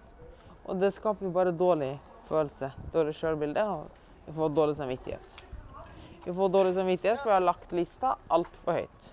Og 0.62 0.78
det 0.78 0.92
skaper 0.94 1.26
jo 1.26 1.32
bare 1.34 1.52
dårlig 1.52 1.96
følelse, 2.28 2.70
dårlig 2.94 3.16
sjølbilde, 3.18 3.64
og 3.66 4.28
du 4.28 4.30
får 4.36 4.54
dårlig 4.54 4.76
samvittighet. 4.78 5.42
Du 6.22 6.30
får 6.30 6.52
dårlig 6.54 6.76
samvittighet 6.78 7.18
for 7.18 7.32
du 7.32 7.34
har 7.34 7.44
lagt 7.44 7.74
lista 7.74 8.14
altfor 8.30 8.78
høyt. 8.78 9.10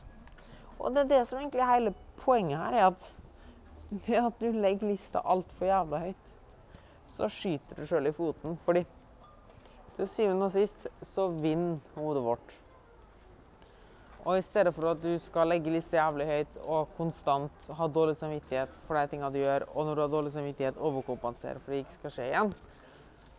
Og 0.78 0.94
det 0.94 1.04
er 1.04 1.12
det 1.16 1.24
som 1.28 1.42
egentlig 1.42 1.66
er 1.66 1.74
hele 1.74 1.96
poenget 2.22 2.62
her, 2.62 2.78
er 2.78 2.88
at 2.92 3.10
ved 3.90 4.22
at 4.22 4.40
du 4.40 4.54
legger 4.54 4.92
lista 4.92 5.24
altfor 5.26 5.68
jævla 5.68 6.04
høyt, 6.06 6.26
så 7.10 7.28
skyter 7.34 7.82
du 7.82 7.90
sjøl 7.90 8.08
i 8.08 8.14
foten. 8.14 8.56
Fordi 8.64 8.86
til 9.96 10.08
syvende 10.08 10.48
og 10.48 10.54
sist 10.54 10.86
så 11.10 11.28
vinner 11.34 11.82
hodet 11.98 12.24
vårt. 12.24 12.54
Og 14.26 14.36
i 14.36 14.44
stedet 14.44 14.74
for 14.76 14.92
at 14.92 15.00
du 15.00 15.14
skal 15.24 15.48
legge 15.48 15.72
lista 15.72 15.96
jævlig 15.96 16.28
høyt 16.28 16.58
og 16.66 16.92
konstant 16.98 17.70
ha 17.78 17.88
dårlig 17.88 18.18
samvittighet 18.20 18.74
for 18.88 19.00
de 19.00 19.08
tingene 19.12 19.32
du 19.32 19.40
gjør, 19.40 19.66
og 19.72 19.88
når 19.88 19.96
du 19.96 20.02
har 20.04 20.12
dårlig 20.12 20.34
samvittighet, 20.34 20.82
overkompensere 20.90 21.62
for 21.64 21.74
det 21.74 21.86
ikke 21.86 21.98
skal 22.02 22.14
skje 22.16 22.28
igjen, 22.28 22.52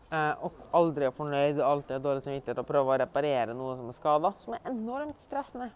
eh, 0.08 0.46
og 0.46 0.62
aldri 0.80 1.08
er 1.10 1.16
fornøyd, 1.16 1.60
alltid 1.60 1.98
har 1.98 2.06
dårlig 2.06 2.24
samvittighet 2.24 2.62
og 2.62 2.70
prøve 2.70 2.94
å 2.94 2.98
reparere 3.04 3.56
noe 3.56 3.76
som 3.76 3.92
er 3.92 3.98
skada, 3.98 4.32
som 4.40 4.56
er 4.56 4.70
enormt 4.72 5.20
stressende, 5.20 5.68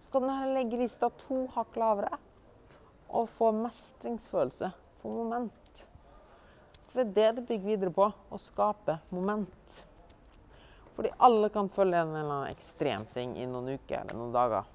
så 0.00 0.14
kan 0.14 0.24
du 0.24 0.32
heller 0.32 0.58
legge 0.62 0.80
lista 0.80 1.10
to 1.26 1.44
hakk 1.52 1.76
lavere 1.82 2.16
og 3.12 3.28
få 3.30 3.52
mestringsfølelse, 3.54 4.72
få 5.02 5.12
moment. 5.12 5.84
For 6.88 7.04
det 7.04 7.04
er 7.04 7.36
det 7.36 7.42
det 7.42 7.48
bygger 7.50 7.74
videre 7.74 7.92
på, 7.92 8.08
å 8.08 8.40
skape 8.40 8.96
moment. 9.12 9.82
Fordi 10.96 11.12
alle 11.28 11.48
kan 11.52 11.68
følge 11.68 12.00
en 12.00 12.14
eller 12.14 12.24
annen 12.24 12.52
ekstrem 12.54 13.04
ting 13.12 13.36
i 13.36 13.46
noen 13.48 13.74
uker 13.76 14.00
eller 14.00 14.16
noen 14.16 14.32
dager. 14.32 14.68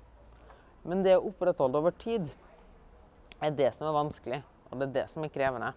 Men 0.86 1.02
det 1.06 1.18
å 1.18 1.28
opprettholde 1.30 1.82
over 1.82 1.96
tid 1.98 2.30
er 3.42 3.54
det 3.58 3.72
som 3.74 3.88
er 3.90 3.98
vanskelig, 3.98 4.42
og 4.70 4.78
det 4.78 4.88
er 4.88 4.98
det 5.00 5.06
som 5.14 5.26
er 5.26 5.34
krevende. 5.34 5.72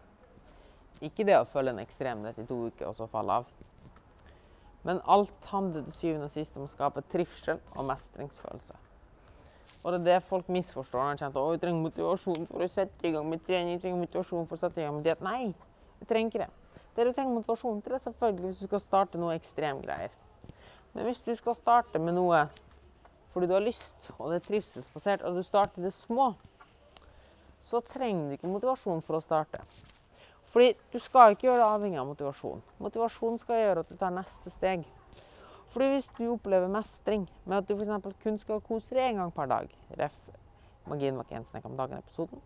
Ikke 1.05 1.25
det 1.27 1.37
å 1.39 1.49
følge 1.49 1.73
en 1.75 1.83
ekstremhet 1.83 2.39
i 2.41 2.47
to 2.49 2.67
uker 2.69 2.91
og 2.91 2.97
så 2.99 3.09
falle 3.11 3.41
av. 3.41 3.49
Men 4.85 5.01
alt 5.09 5.49
handler 5.49 5.87
til 5.87 5.97
syvende 5.97 6.29
og 6.29 6.35
sist 6.35 6.57
om 6.61 6.67
å 6.67 6.71
skape 6.71 7.03
trivsel 7.13 7.61
og 7.75 7.87
mestringsfølelse. 7.89 8.77
Og 9.85 9.93
det 9.93 10.01
er 10.01 10.05
det 10.05 10.27
folk 10.29 10.49
misforstår 10.53 11.01
når 11.01 11.15
de 11.15 11.23
kjenner 11.23 11.39
at 11.41 11.55
vi 11.55 11.63
trenger 11.63 11.87
motivasjon 11.87 12.47
for 12.51 12.65
å 12.65 12.69
sette 12.73 13.09
i 13.09 13.13
gang 13.15 13.31
med 13.31 13.47
trening. 13.49 13.81
trenger 13.81 14.01
motivasjon 14.01 14.49
for 14.49 14.57
å 14.57 14.61
sette 14.61 14.81
i 14.81 14.85
gang 14.85 14.99
med 14.99 15.09
diet. 15.09 15.25
Nei, 15.25 15.55
du 16.01 16.05
trenger 16.09 16.33
ikke 16.33 16.45
det. 16.45 16.51
Det 16.97 17.07
du 17.09 17.13
trenger 17.13 17.33
motivasjon 17.33 17.81
til, 17.83 17.97
er 17.97 18.05
selvfølgelig 18.05 18.51
hvis 18.51 18.61
du 18.61 18.69
skal 18.69 18.85
starte 18.85 19.21
noe 19.21 19.37
ekstremgreier. 19.37 20.13
Men 20.95 21.09
hvis 21.09 21.23
du 21.27 21.33
skal 21.37 21.57
starte 21.59 21.99
med 21.99 22.15
noe 22.17 22.45
fordi 23.35 23.49
du 23.51 23.57
har 23.57 23.65
lyst, 23.65 23.99
og 24.15 24.31
det 24.31 24.37
er 24.39 24.45
trivselsbasert, 24.45 25.25
og 25.27 25.35
du 25.35 25.43
starter 25.43 25.83
det 25.83 25.91
små, 25.91 26.29
så 27.67 27.81
trenger 27.83 28.29
du 28.29 28.37
ikke 28.37 28.51
motivasjon 28.53 29.03
for 29.03 29.19
å 29.19 29.25
starte. 29.25 29.59
Fordi 30.53 30.69
du 30.93 31.01
skal 31.03 31.35
ikke 31.35 31.49
gjøre 31.49 31.65
det 31.65 31.67
avhengig 31.67 31.99
av 31.99 32.07
motivasjon. 32.13 32.63
Motivasjon 32.79 33.41
skal 33.43 33.59
gjøre 33.59 33.83
at 33.83 33.91
du 33.91 33.99
tar 33.99 34.15
neste 34.15 34.55
steg. 34.55 34.87
Fordi 35.75 35.91
hvis 35.97 36.07
du 36.15 36.29
opplever 36.31 36.71
mestring 36.71 37.27
med 37.43 37.59
at 37.59 37.67
du 37.67 37.75
f.eks. 37.75 38.15
kun 38.23 38.39
skal 38.39 38.63
kose 38.63 38.95
deg 38.95 39.09
én 39.09 39.19
gang 39.19 39.35
per 39.35 39.51
dag, 39.51 39.75
ref. 39.99 40.15
Dagen-episoden, 40.87 42.43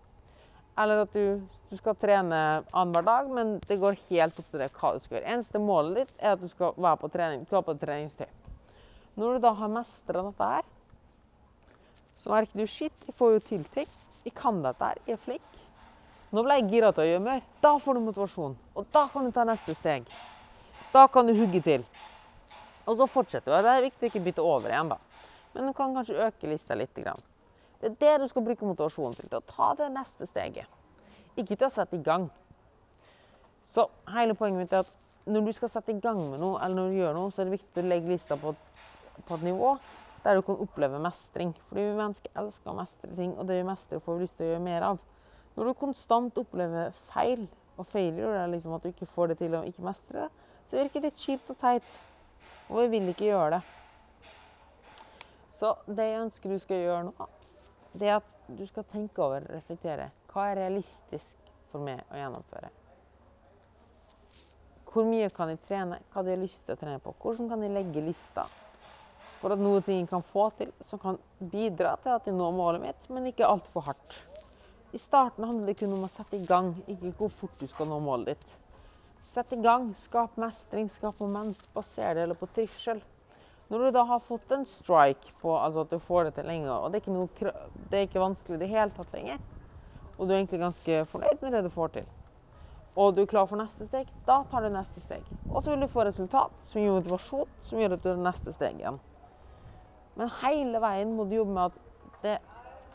eller 0.79 1.03
at 1.03 1.13
du, 1.13 1.41
du 1.69 1.77
skal 1.77 1.97
trene 1.99 2.41
annenhver 2.71 3.05
dag, 3.05 3.31
men 3.35 3.57
det 3.67 3.81
går 3.81 3.99
helt 4.09 4.39
opp 4.39 4.53
til 4.53 4.63
deg 4.63 4.77
hva 4.79 4.93
du 4.95 5.01
skal 5.03 5.19
gjøre. 5.19 5.33
Eneste 5.35 5.61
målet 5.61 5.99
ditt 5.99 6.21
er 6.23 6.37
at 6.37 6.43
du 6.43 6.49
skal 6.49 6.77
være 6.79 7.01
på 7.03 7.11
trening, 7.13 7.43
du 7.43 7.51
skal 7.51 7.65
på 7.67 7.75
treningstøy. 7.83 8.29
Når 9.19 9.35
du 9.35 9.43
da 9.43 9.51
har 9.59 9.71
mestra 9.73 10.23
dette 10.23 10.49
her, 10.53 10.67
så 12.19 12.31
merker 12.31 12.61
du 12.61 12.71
shit, 12.71 12.95
jeg 13.07 13.15
får 13.19 13.33
jo 13.35 13.41
til 13.43 13.65
ting. 13.75 13.89
Jeg 14.25 14.35
kan 14.37 14.61
dette 14.63 14.85
her, 14.85 15.01
jeg 15.07 15.17
er 15.17 15.23
flink. 15.23 15.57
Nå 16.35 16.43
ble 16.45 16.59
jeg 16.59 16.69
gira 16.71 16.91
til 16.93 17.03
å 17.03 17.09
gjøre 17.09 17.25
mer. 17.25 17.43
Da 17.63 17.73
får 17.83 17.97
du 17.97 18.05
motivasjon. 18.05 18.55
Og 18.77 18.93
da 18.95 19.07
kan 19.11 19.27
du 19.27 19.33
ta 19.35 19.47
neste 19.49 19.75
steg. 19.75 20.07
Da 20.93 21.07
kan 21.11 21.27
du 21.27 21.33
hugge 21.35 21.63
til. 21.65 21.87
Og 22.85 22.99
så 23.01 23.09
fortsetter 23.11 23.51
du. 23.51 23.57
Det 23.65 23.73
er 23.73 23.87
viktig 23.87 24.07
å 24.07 24.11
ikke 24.13 24.25
bytte 24.27 24.45
over 24.45 24.71
igjen, 24.71 24.93
da. 24.93 24.99
Men 25.55 25.71
du 25.71 25.75
kan 25.77 25.97
kanskje 25.97 26.21
øke 26.29 26.51
lista 26.51 26.77
litt. 26.79 26.95
Det 26.95 27.89
er 27.89 27.97
det 28.05 28.15
du 28.23 28.29
skal 28.31 28.45
bruke 28.45 28.69
motivasjonen 28.69 29.17
til. 29.19 29.31
Til 29.33 29.41
å 29.41 29.47
ta 29.49 29.73
det 29.81 29.89
neste 29.95 30.29
steget. 30.29 30.69
Ikke 31.35 31.57
til 31.57 31.67
å 31.67 31.73
sette 31.73 31.99
i 31.99 32.05
gang. 32.05 32.29
Så 33.69 33.89
hele 34.15 34.37
poenget 34.39 34.63
mitt 34.63 34.77
er 34.77 34.85
at 34.85 34.95
når 35.29 35.49
du 35.49 35.53
skal 35.57 35.73
sette 35.73 35.93
i 35.93 36.01
gang 36.01 36.21
med 36.31 36.41
noe, 36.41 36.61
eller 36.65 36.77
når 36.77 36.93
du 36.93 37.01
gjør 37.03 37.17
noe, 37.17 37.33
så 37.33 37.43
er 37.43 37.49
det 37.49 37.59
viktig 37.59 37.83
å 37.83 37.89
legge 37.89 38.13
lista 38.13 38.37
på 38.41 38.55
på 39.27 39.39
et 39.39 39.47
nivå 39.49 39.77
der 40.25 40.39
du 40.39 40.43
kan 40.43 40.59
oppleve 40.61 40.99
mestring. 41.03 41.55
Fordi 41.69 41.85
vi 41.87 41.97
mennesker 41.99 42.35
elsker 42.43 42.73
å 42.73 42.77
mestre 42.79 43.15
ting, 43.17 43.33
og 43.39 43.47
det 43.49 43.61
vi 43.61 43.69
mestrer, 43.69 44.03
får 44.03 44.19
vi 44.19 44.27
lyst 44.27 44.37
til 44.39 44.49
å 44.49 44.51
gjøre 44.53 44.67
mer 44.67 44.87
av. 44.91 45.01
Når 45.57 45.71
du 45.71 45.79
konstant 45.79 46.39
opplever 46.39 46.93
feil, 47.09 47.47
og 47.79 47.87
failure 47.87 48.43
er 48.43 48.51
liksom 48.51 48.75
at 48.75 48.83
du 48.83 48.91
ikke 48.91 49.07
får 49.07 49.33
det 49.33 49.39
til 49.41 49.55
å 49.55 49.65
ikke 49.67 49.87
mestre 49.87 50.27
det, 50.27 50.47
så 50.69 50.79
virker 50.81 51.05
det 51.05 51.15
kjipt 51.17 51.51
og 51.55 51.59
teit. 51.61 51.99
Og 52.69 52.83
vi 52.83 52.89
vil 52.97 53.13
ikke 53.13 53.31
gjøre 53.31 53.59
det. 53.59 53.63
Så 55.59 55.73
det 55.87 56.11
jeg 56.11 56.23
ønsker 56.27 56.53
du 56.53 56.59
skal 56.63 56.83
gjøre 56.83 57.07
nå, 57.09 57.29
det 57.99 58.11
er 58.11 58.19
at 58.21 58.35
du 58.59 58.67
skal 58.69 58.87
tenke 58.91 59.23
over, 59.25 59.47
reflektere. 59.51 60.11
Hva 60.31 60.51
er 60.51 60.61
realistisk 60.61 61.51
for 61.73 61.83
meg 61.83 62.05
å 62.13 62.21
gjennomføre? 62.21 62.71
Hvor 64.89 65.07
mye 65.09 65.29
kan 65.35 65.51
jeg 65.53 65.61
trene? 65.67 65.99
Hva 66.09 66.21
hadde 66.21 66.35
jeg 66.35 66.43
lyst 66.45 66.65
til 66.67 66.77
å 66.77 66.81
trene 66.81 67.01
på? 67.03 67.15
Hvordan 67.23 67.51
kan 67.51 67.65
jeg 67.65 67.75
legge 67.75 68.05
lista? 68.05 68.45
For 69.39 69.55
at 69.55 69.63
noe 69.63 69.81
ting 69.87 70.07
kan 70.11 70.25
få 70.25 70.49
til, 70.59 70.73
som 70.85 71.01
kan 71.03 71.19
bidra 71.39 71.95
til 72.03 72.15
at 72.15 72.27
jeg 72.27 72.37
når 72.37 72.57
målet 72.57 72.83
mitt, 72.83 73.11
men 73.13 73.29
ikke 73.31 73.47
altfor 73.47 73.87
hardt. 73.87 74.17
I 74.93 74.99
starten 74.99 75.45
handler 75.45 75.69
det 75.69 75.79
kun 75.83 75.93
om 75.93 76.07
å 76.07 76.11
sette 76.11 76.39
i 76.39 76.47
gang, 76.49 76.73
ikke 76.89 77.13
hvor 77.19 77.33
fort 77.43 77.61
du 77.61 77.69
skal 77.69 77.91
nå 77.91 78.01
målet 78.01 78.33
ditt. 78.33 78.57
Sett 79.21 79.53
i 79.53 79.61
gang, 79.61 79.91
skap 79.99 80.39
mestring, 80.41 80.89
skap 80.89 81.19
moment, 81.21 81.61
baser 81.75 82.17
det 82.17 82.39
på 82.41 82.49
trivsel. 82.57 83.03
Når 83.69 83.83
du 83.85 83.91
da 83.99 84.05
har 84.09 84.23
fått 84.25 84.53
en 84.57 84.65
strike 84.65 85.35
på 85.43 85.53
altså 85.53 85.85
at 85.85 85.91
du 85.93 85.99
får 86.01 86.29
det 86.29 86.39
til 86.39 86.49
lenger, 86.49 86.73
og 86.73 86.89
det 86.91 86.99
er 86.99 87.05
ikke, 87.05 87.17
noe, 87.19 87.57
det 87.91 87.99
er 87.99 88.07
ikke 88.09 88.23
vanskelig 88.23 88.57
i 88.57 88.63
det 88.63 88.71
hele 88.73 88.95
tatt 88.97 89.13
lenger, 89.13 89.43
og 90.17 90.23
du 90.23 90.33
er 90.33 90.39
egentlig 90.39 90.63
ganske 90.63 91.03
fornøyd 91.11 91.45
med 91.45 91.53
det 91.53 91.67
du 91.67 91.71
får 91.75 91.93
til, 91.99 92.09
og 92.99 93.13
du 93.15 93.21
er 93.23 93.29
klar 93.31 93.45
for 93.47 93.61
neste 93.61 93.85
steg, 93.87 94.09
da 94.27 94.41
tar 94.49 94.65
du 94.65 94.73
neste 94.73 95.03
steg. 95.03 95.27
Og 95.53 95.61
så 95.61 95.71
vil 95.71 95.85
du 95.85 95.91
få 95.93 96.03
resultat 96.09 96.57
som 96.67 96.81
gir 96.81 96.97
motivasjon, 96.97 97.53
som 97.63 97.79
gjør 97.79 97.95
at 97.95 98.03
du 98.03 98.09
tar 98.09 98.25
neste 98.25 98.55
steg 98.57 98.81
igjen. 98.81 98.99
Men 100.19 100.31
hele 100.43 100.83
veien 100.83 101.15
må 101.15 101.27
du 101.29 101.37
jobbe 101.39 101.55
med 101.55 101.71
at 101.71 102.23
det, 102.25 102.37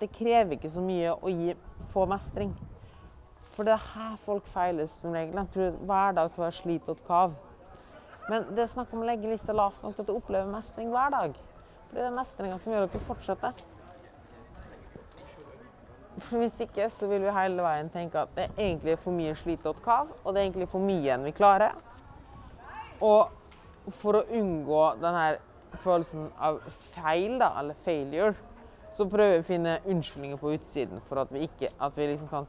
det 0.01 0.12
krever 0.12 0.58
ikke 0.58 0.72
så 0.72 0.84
mye 0.84 1.15
å 1.15 1.32
gi, 1.32 1.56
få 1.94 2.03
mestring. 2.12 2.51
For 3.53 3.68
det 3.68 3.75
er 3.75 3.89
her 3.94 4.15
folk 4.25 4.48
feiler 4.50 4.89
som 5.00 5.13
regel. 5.15 5.38
De 5.38 5.53
tror 5.53 5.77
hver 5.88 6.15
dag 6.18 6.32
skal 6.34 6.48
være 6.48 6.58
slit 6.58 6.89
og 6.92 7.03
kav. 7.08 7.36
Men 8.32 8.48
det 8.56 8.63
er 8.63 8.72
snakk 8.72 8.92
om 8.96 9.03
å 9.03 9.08
legge 9.08 9.30
lista 9.30 9.56
lavt 9.56 9.84
nok 9.84 9.96
til 9.96 10.03
at 10.06 10.10
du 10.10 10.15
opplever 10.15 10.50
mestring 10.51 10.92
hver 10.92 11.13
dag. 11.13 11.38
For 11.88 12.00
det 12.00 12.06
er 12.08 12.15
mestringa 12.15 12.60
som 12.60 12.74
gjør 12.74 12.88
at 12.88 12.96
du 12.96 13.06
fortsetter. 13.08 13.63
For 16.18 16.42
Hvis 16.42 16.56
ikke 16.65 16.89
så 16.94 17.08
vil 17.10 17.25
vi 17.25 17.36
hele 17.36 17.65
veien 17.65 17.89
tenke 17.94 18.22
at 18.22 18.36
det 18.36 18.48
er 18.48 18.68
egentlig 18.68 18.98
for 19.01 19.15
mye 19.15 19.36
slit 19.38 19.65
og 19.70 19.80
kav, 19.86 20.12
og 20.24 20.34
det 20.34 20.42
er 20.42 20.50
egentlig 20.50 20.70
for 20.72 20.84
mye 20.84 21.15
enn 21.15 21.25
vi 21.27 21.34
klarer. 21.36 21.74
Og 23.03 23.32
for 24.00 24.20
å 24.20 24.27
unngå 24.32 24.84
den 25.01 25.18
her 25.20 25.39
følelsen 25.82 26.27
av 26.38 26.60
feil, 26.94 27.38
da, 27.42 27.53
eller 27.60 27.77
failure, 27.86 28.34
så 28.94 29.08
prøver 29.10 29.39
vi 29.39 29.42
å 29.42 29.48
finne 29.48 29.80
unnskyldninger 29.89 30.38
på 30.42 30.53
utsiden 30.53 31.01
for 31.08 31.24
at 31.24 31.32
vi, 31.34 31.48
ikke, 31.48 31.72
at 31.82 31.98
vi 31.98 32.12
liksom 32.12 32.30
kan 32.30 32.48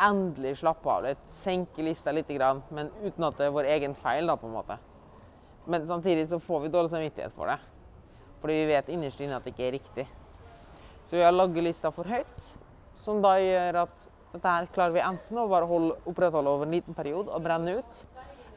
endelig 0.00 0.58
slappe 0.60 0.88
av 0.88 1.04
litt, 1.04 1.24
senke 1.36 1.84
lista 1.84 2.12
litt, 2.12 2.30
men 2.72 2.90
uten 3.02 3.26
at 3.26 3.36
det 3.36 3.48
er 3.48 3.54
vår 3.56 3.68
egen 3.76 3.94
feil. 3.94 4.26
da, 4.26 4.36
på 4.36 4.48
en 4.48 4.56
måte. 4.56 4.78
Men 5.66 5.86
samtidig 5.86 6.28
så 6.28 6.40
får 6.40 6.60
vi 6.60 6.72
dårlig 6.72 6.90
samvittighet 6.90 7.32
for 7.36 7.46
det. 7.46 7.58
Fordi 8.40 8.54
vi 8.54 8.70
vet 8.72 8.88
innerst 8.88 9.20
inne 9.20 9.36
at 9.36 9.44
det 9.44 9.52
ikke 9.52 9.66
er 9.68 9.76
riktig. 9.76 10.06
Så 11.06 11.18
vi 11.18 11.24
har 11.24 11.34
lagd 11.34 11.56
lista 11.60 11.90
for 11.92 12.08
høyt, 12.08 12.46
som 13.00 13.20
da 13.22 13.34
gjør 13.40 13.82
at 13.84 13.96
dette 14.32 14.46
her 14.54 14.68
klarer 14.70 14.94
vi 14.94 15.02
enten 15.02 15.40
å 15.42 15.48
bare 15.50 15.66
holde, 15.66 15.96
opprettholde 16.06 16.52
over 16.54 16.68
en 16.68 16.76
liten 16.76 16.96
periode 16.96 17.32
og 17.34 17.42
brenne 17.42 17.80
ut, 17.80 18.00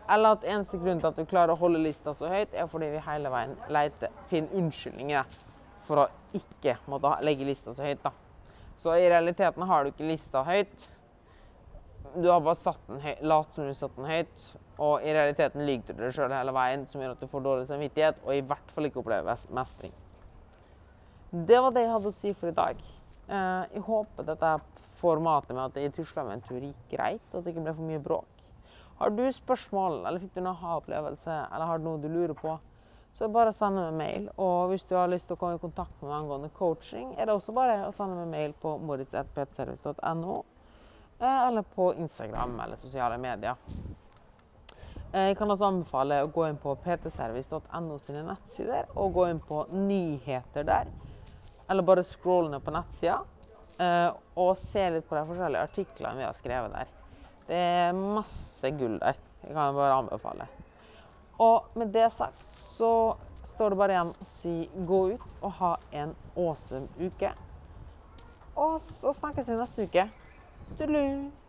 eller 0.10 0.36
at 0.36 0.46
eneste 0.48 0.80
grunn 0.82 1.00
til 1.00 1.10
at 1.10 1.20
vi 1.20 1.28
klarer 1.30 1.54
å 1.54 1.60
holde 1.60 1.82
lista 1.84 2.14
så 2.18 2.30
høyt, 2.32 2.54
er 2.54 2.68
fordi 2.72 2.92
vi 2.94 3.04
hele 3.06 3.32
veien 3.34 3.56
leter, 3.72 4.12
finner 4.32 4.60
unnskyldninger 4.60 5.38
for 5.84 6.04
å 6.04 6.10
ikke 6.36 6.78
måtte 6.92 7.14
legge 7.28 7.48
lista 7.48 7.74
så 7.76 7.86
høyt. 7.86 8.04
da. 8.04 8.12
Så 8.78 8.96
i 8.98 9.08
realiteten 9.10 9.64
har 9.70 9.84
du 9.84 9.94
ikke 9.94 10.08
lista 10.08 10.44
høyt. 10.48 10.90
Du 12.14 12.28
har 12.30 12.42
bare 12.44 12.60
satt 12.60 12.82
den 12.88 13.02
høy, 13.02 13.14
lat 13.26 13.56
som 13.56 13.68
du 13.68 13.74
satt 13.78 13.96
den 13.96 14.10
høyt, 14.10 14.48
og 14.84 15.06
i 15.06 15.14
realiteten 15.16 15.66
lyver 15.66 15.96
du 15.96 16.04
deg 16.04 16.16
sjøl 16.16 16.34
hele 16.36 16.54
veien, 16.56 16.84
som 16.90 17.02
gjør 17.02 17.16
at 17.16 17.24
du 17.24 17.30
får 17.32 17.46
dårlig 17.46 17.70
samvittighet, 17.70 18.20
og 18.26 18.36
i 18.36 18.44
hvert 18.50 18.74
fall 18.76 18.90
ikke 18.90 19.02
opplever 19.02 19.48
mestring. 19.56 19.96
Det 21.34 21.62
var 21.64 21.74
det 21.74 21.88
jeg 21.88 21.94
hadde 21.96 22.12
å 22.12 22.18
si 22.18 22.34
for 22.38 22.52
i 22.52 22.58
dag. 22.58 22.84
Eh, 23.26 23.64
jeg 23.74 23.86
håper 23.88 24.28
dette 24.28 24.52
formatet 25.00 25.56
med 25.56 25.64
at 25.66 25.80
jeg 25.82 25.96
tusla 25.96 26.28
med 26.28 26.38
en 26.38 26.46
tur 26.46 26.60
gikk 26.60 26.84
greit, 26.92 27.26
og 27.32 27.40
at 27.40 27.48
det 27.48 27.56
ikke 27.56 27.66
ble 27.66 27.76
for 27.80 27.90
mye 27.90 28.04
bråk. 28.04 28.33
Har 29.00 29.10
du 29.10 29.24
spørsmål, 29.34 30.06
eller 30.06 30.22
fikk 30.22 30.36
du 30.36 30.44
en 30.44 30.52
aha-opplevelse, 30.54 31.40
eller 31.50 31.66
har 31.66 31.82
du 31.82 31.88
noe 31.88 32.02
du 32.02 32.08
lurer 32.12 32.36
på, 32.38 32.58
så 33.18 33.28
bare 33.30 33.54
send 33.54 33.78
meg 33.78 33.98
mail. 33.98 34.30
Og 34.42 34.72
hvis 34.72 34.86
du 34.90 34.96
har 34.98 35.10
lyst 35.12 35.28
til 35.30 35.38
å 35.38 35.42
komme 35.42 35.58
i 35.58 35.62
kontakt 35.62 35.98
med 36.02 36.10
meg 36.10 36.22
angående 36.22 36.52
coaching, 36.58 37.12
er 37.18 37.30
det 37.30 37.36
også 37.36 37.54
bare 37.56 37.82
å 37.88 37.92
sende 37.96 38.22
meg 38.22 38.32
mail 38.34 38.56
på 38.62 38.78
moritz.ptservice.no, 38.86 40.38
eh, 41.20 41.42
eller 41.48 41.68
på 41.76 41.92
Instagram 42.06 42.58
eller 42.66 42.82
sosiale 42.82 43.20
medier. 43.22 43.60
Eh, 45.14 45.28
jeg 45.30 45.38
kan 45.38 45.52
også 45.54 45.70
anbefale 45.70 46.24
å 46.24 46.32
gå 46.34 46.48
inn 46.50 46.58
på 46.62 46.74
ptservice.no 46.86 48.00
sine 48.02 48.26
nettsider, 48.26 48.90
og 48.98 49.14
gå 49.18 49.28
inn 49.30 49.44
på 49.46 49.66
nyheter 49.74 50.66
der. 50.70 50.90
Eller 51.70 51.86
bare 51.86 52.04
scroll 52.04 52.50
ned 52.52 52.66
på 52.66 52.74
nettsida. 52.74 53.22
eh, 53.80 54.10
og 54.38 54.58
se 54.58 54.84
litt 54.94 55.08
på 55.10 55.16
de 55.18 55.24
forskjellige 55.26 55.64
artiklene 55.66 56.20
vi 56.20 56.26
har 56.28 56.36
skrevet 56.38 56.74
der. 56.74 57.03
Det 57.48 57.60
er 57.60 57.94
masse 57.94 58.72
gull 58.80 59.00
der. 59.02 59.20
Jeg 59.44 59.56
kan 59.56 59.76
bare 59.76 60.00
anbefale. 60.00 60.48
Og 61.44 61.66
med 61.76 61.92
det 61.94 62.12
sagt 62.14 62.40
så 62.78 63.16
står 63.46 63.74
det 63.74 63.78
bare 63.78 63.96
igjen 63.96 64.12
å 64.14 64.28
si 64.30 64.56
gå 64.88 65.00
ut 65.14 65.30
og 65.42 65.56
ha 65.60 65.72
en 65.92 66.16
awesome 66.38 66.88
uke. 67.02 67.34
Og 68.56 68.78
så 68.82 69.14
snakkes 69.18 69.50
vi 69.50 69.60
neste 69.60 69.88
uke. 69.90 70.08
Tudelu! 70.78 71.43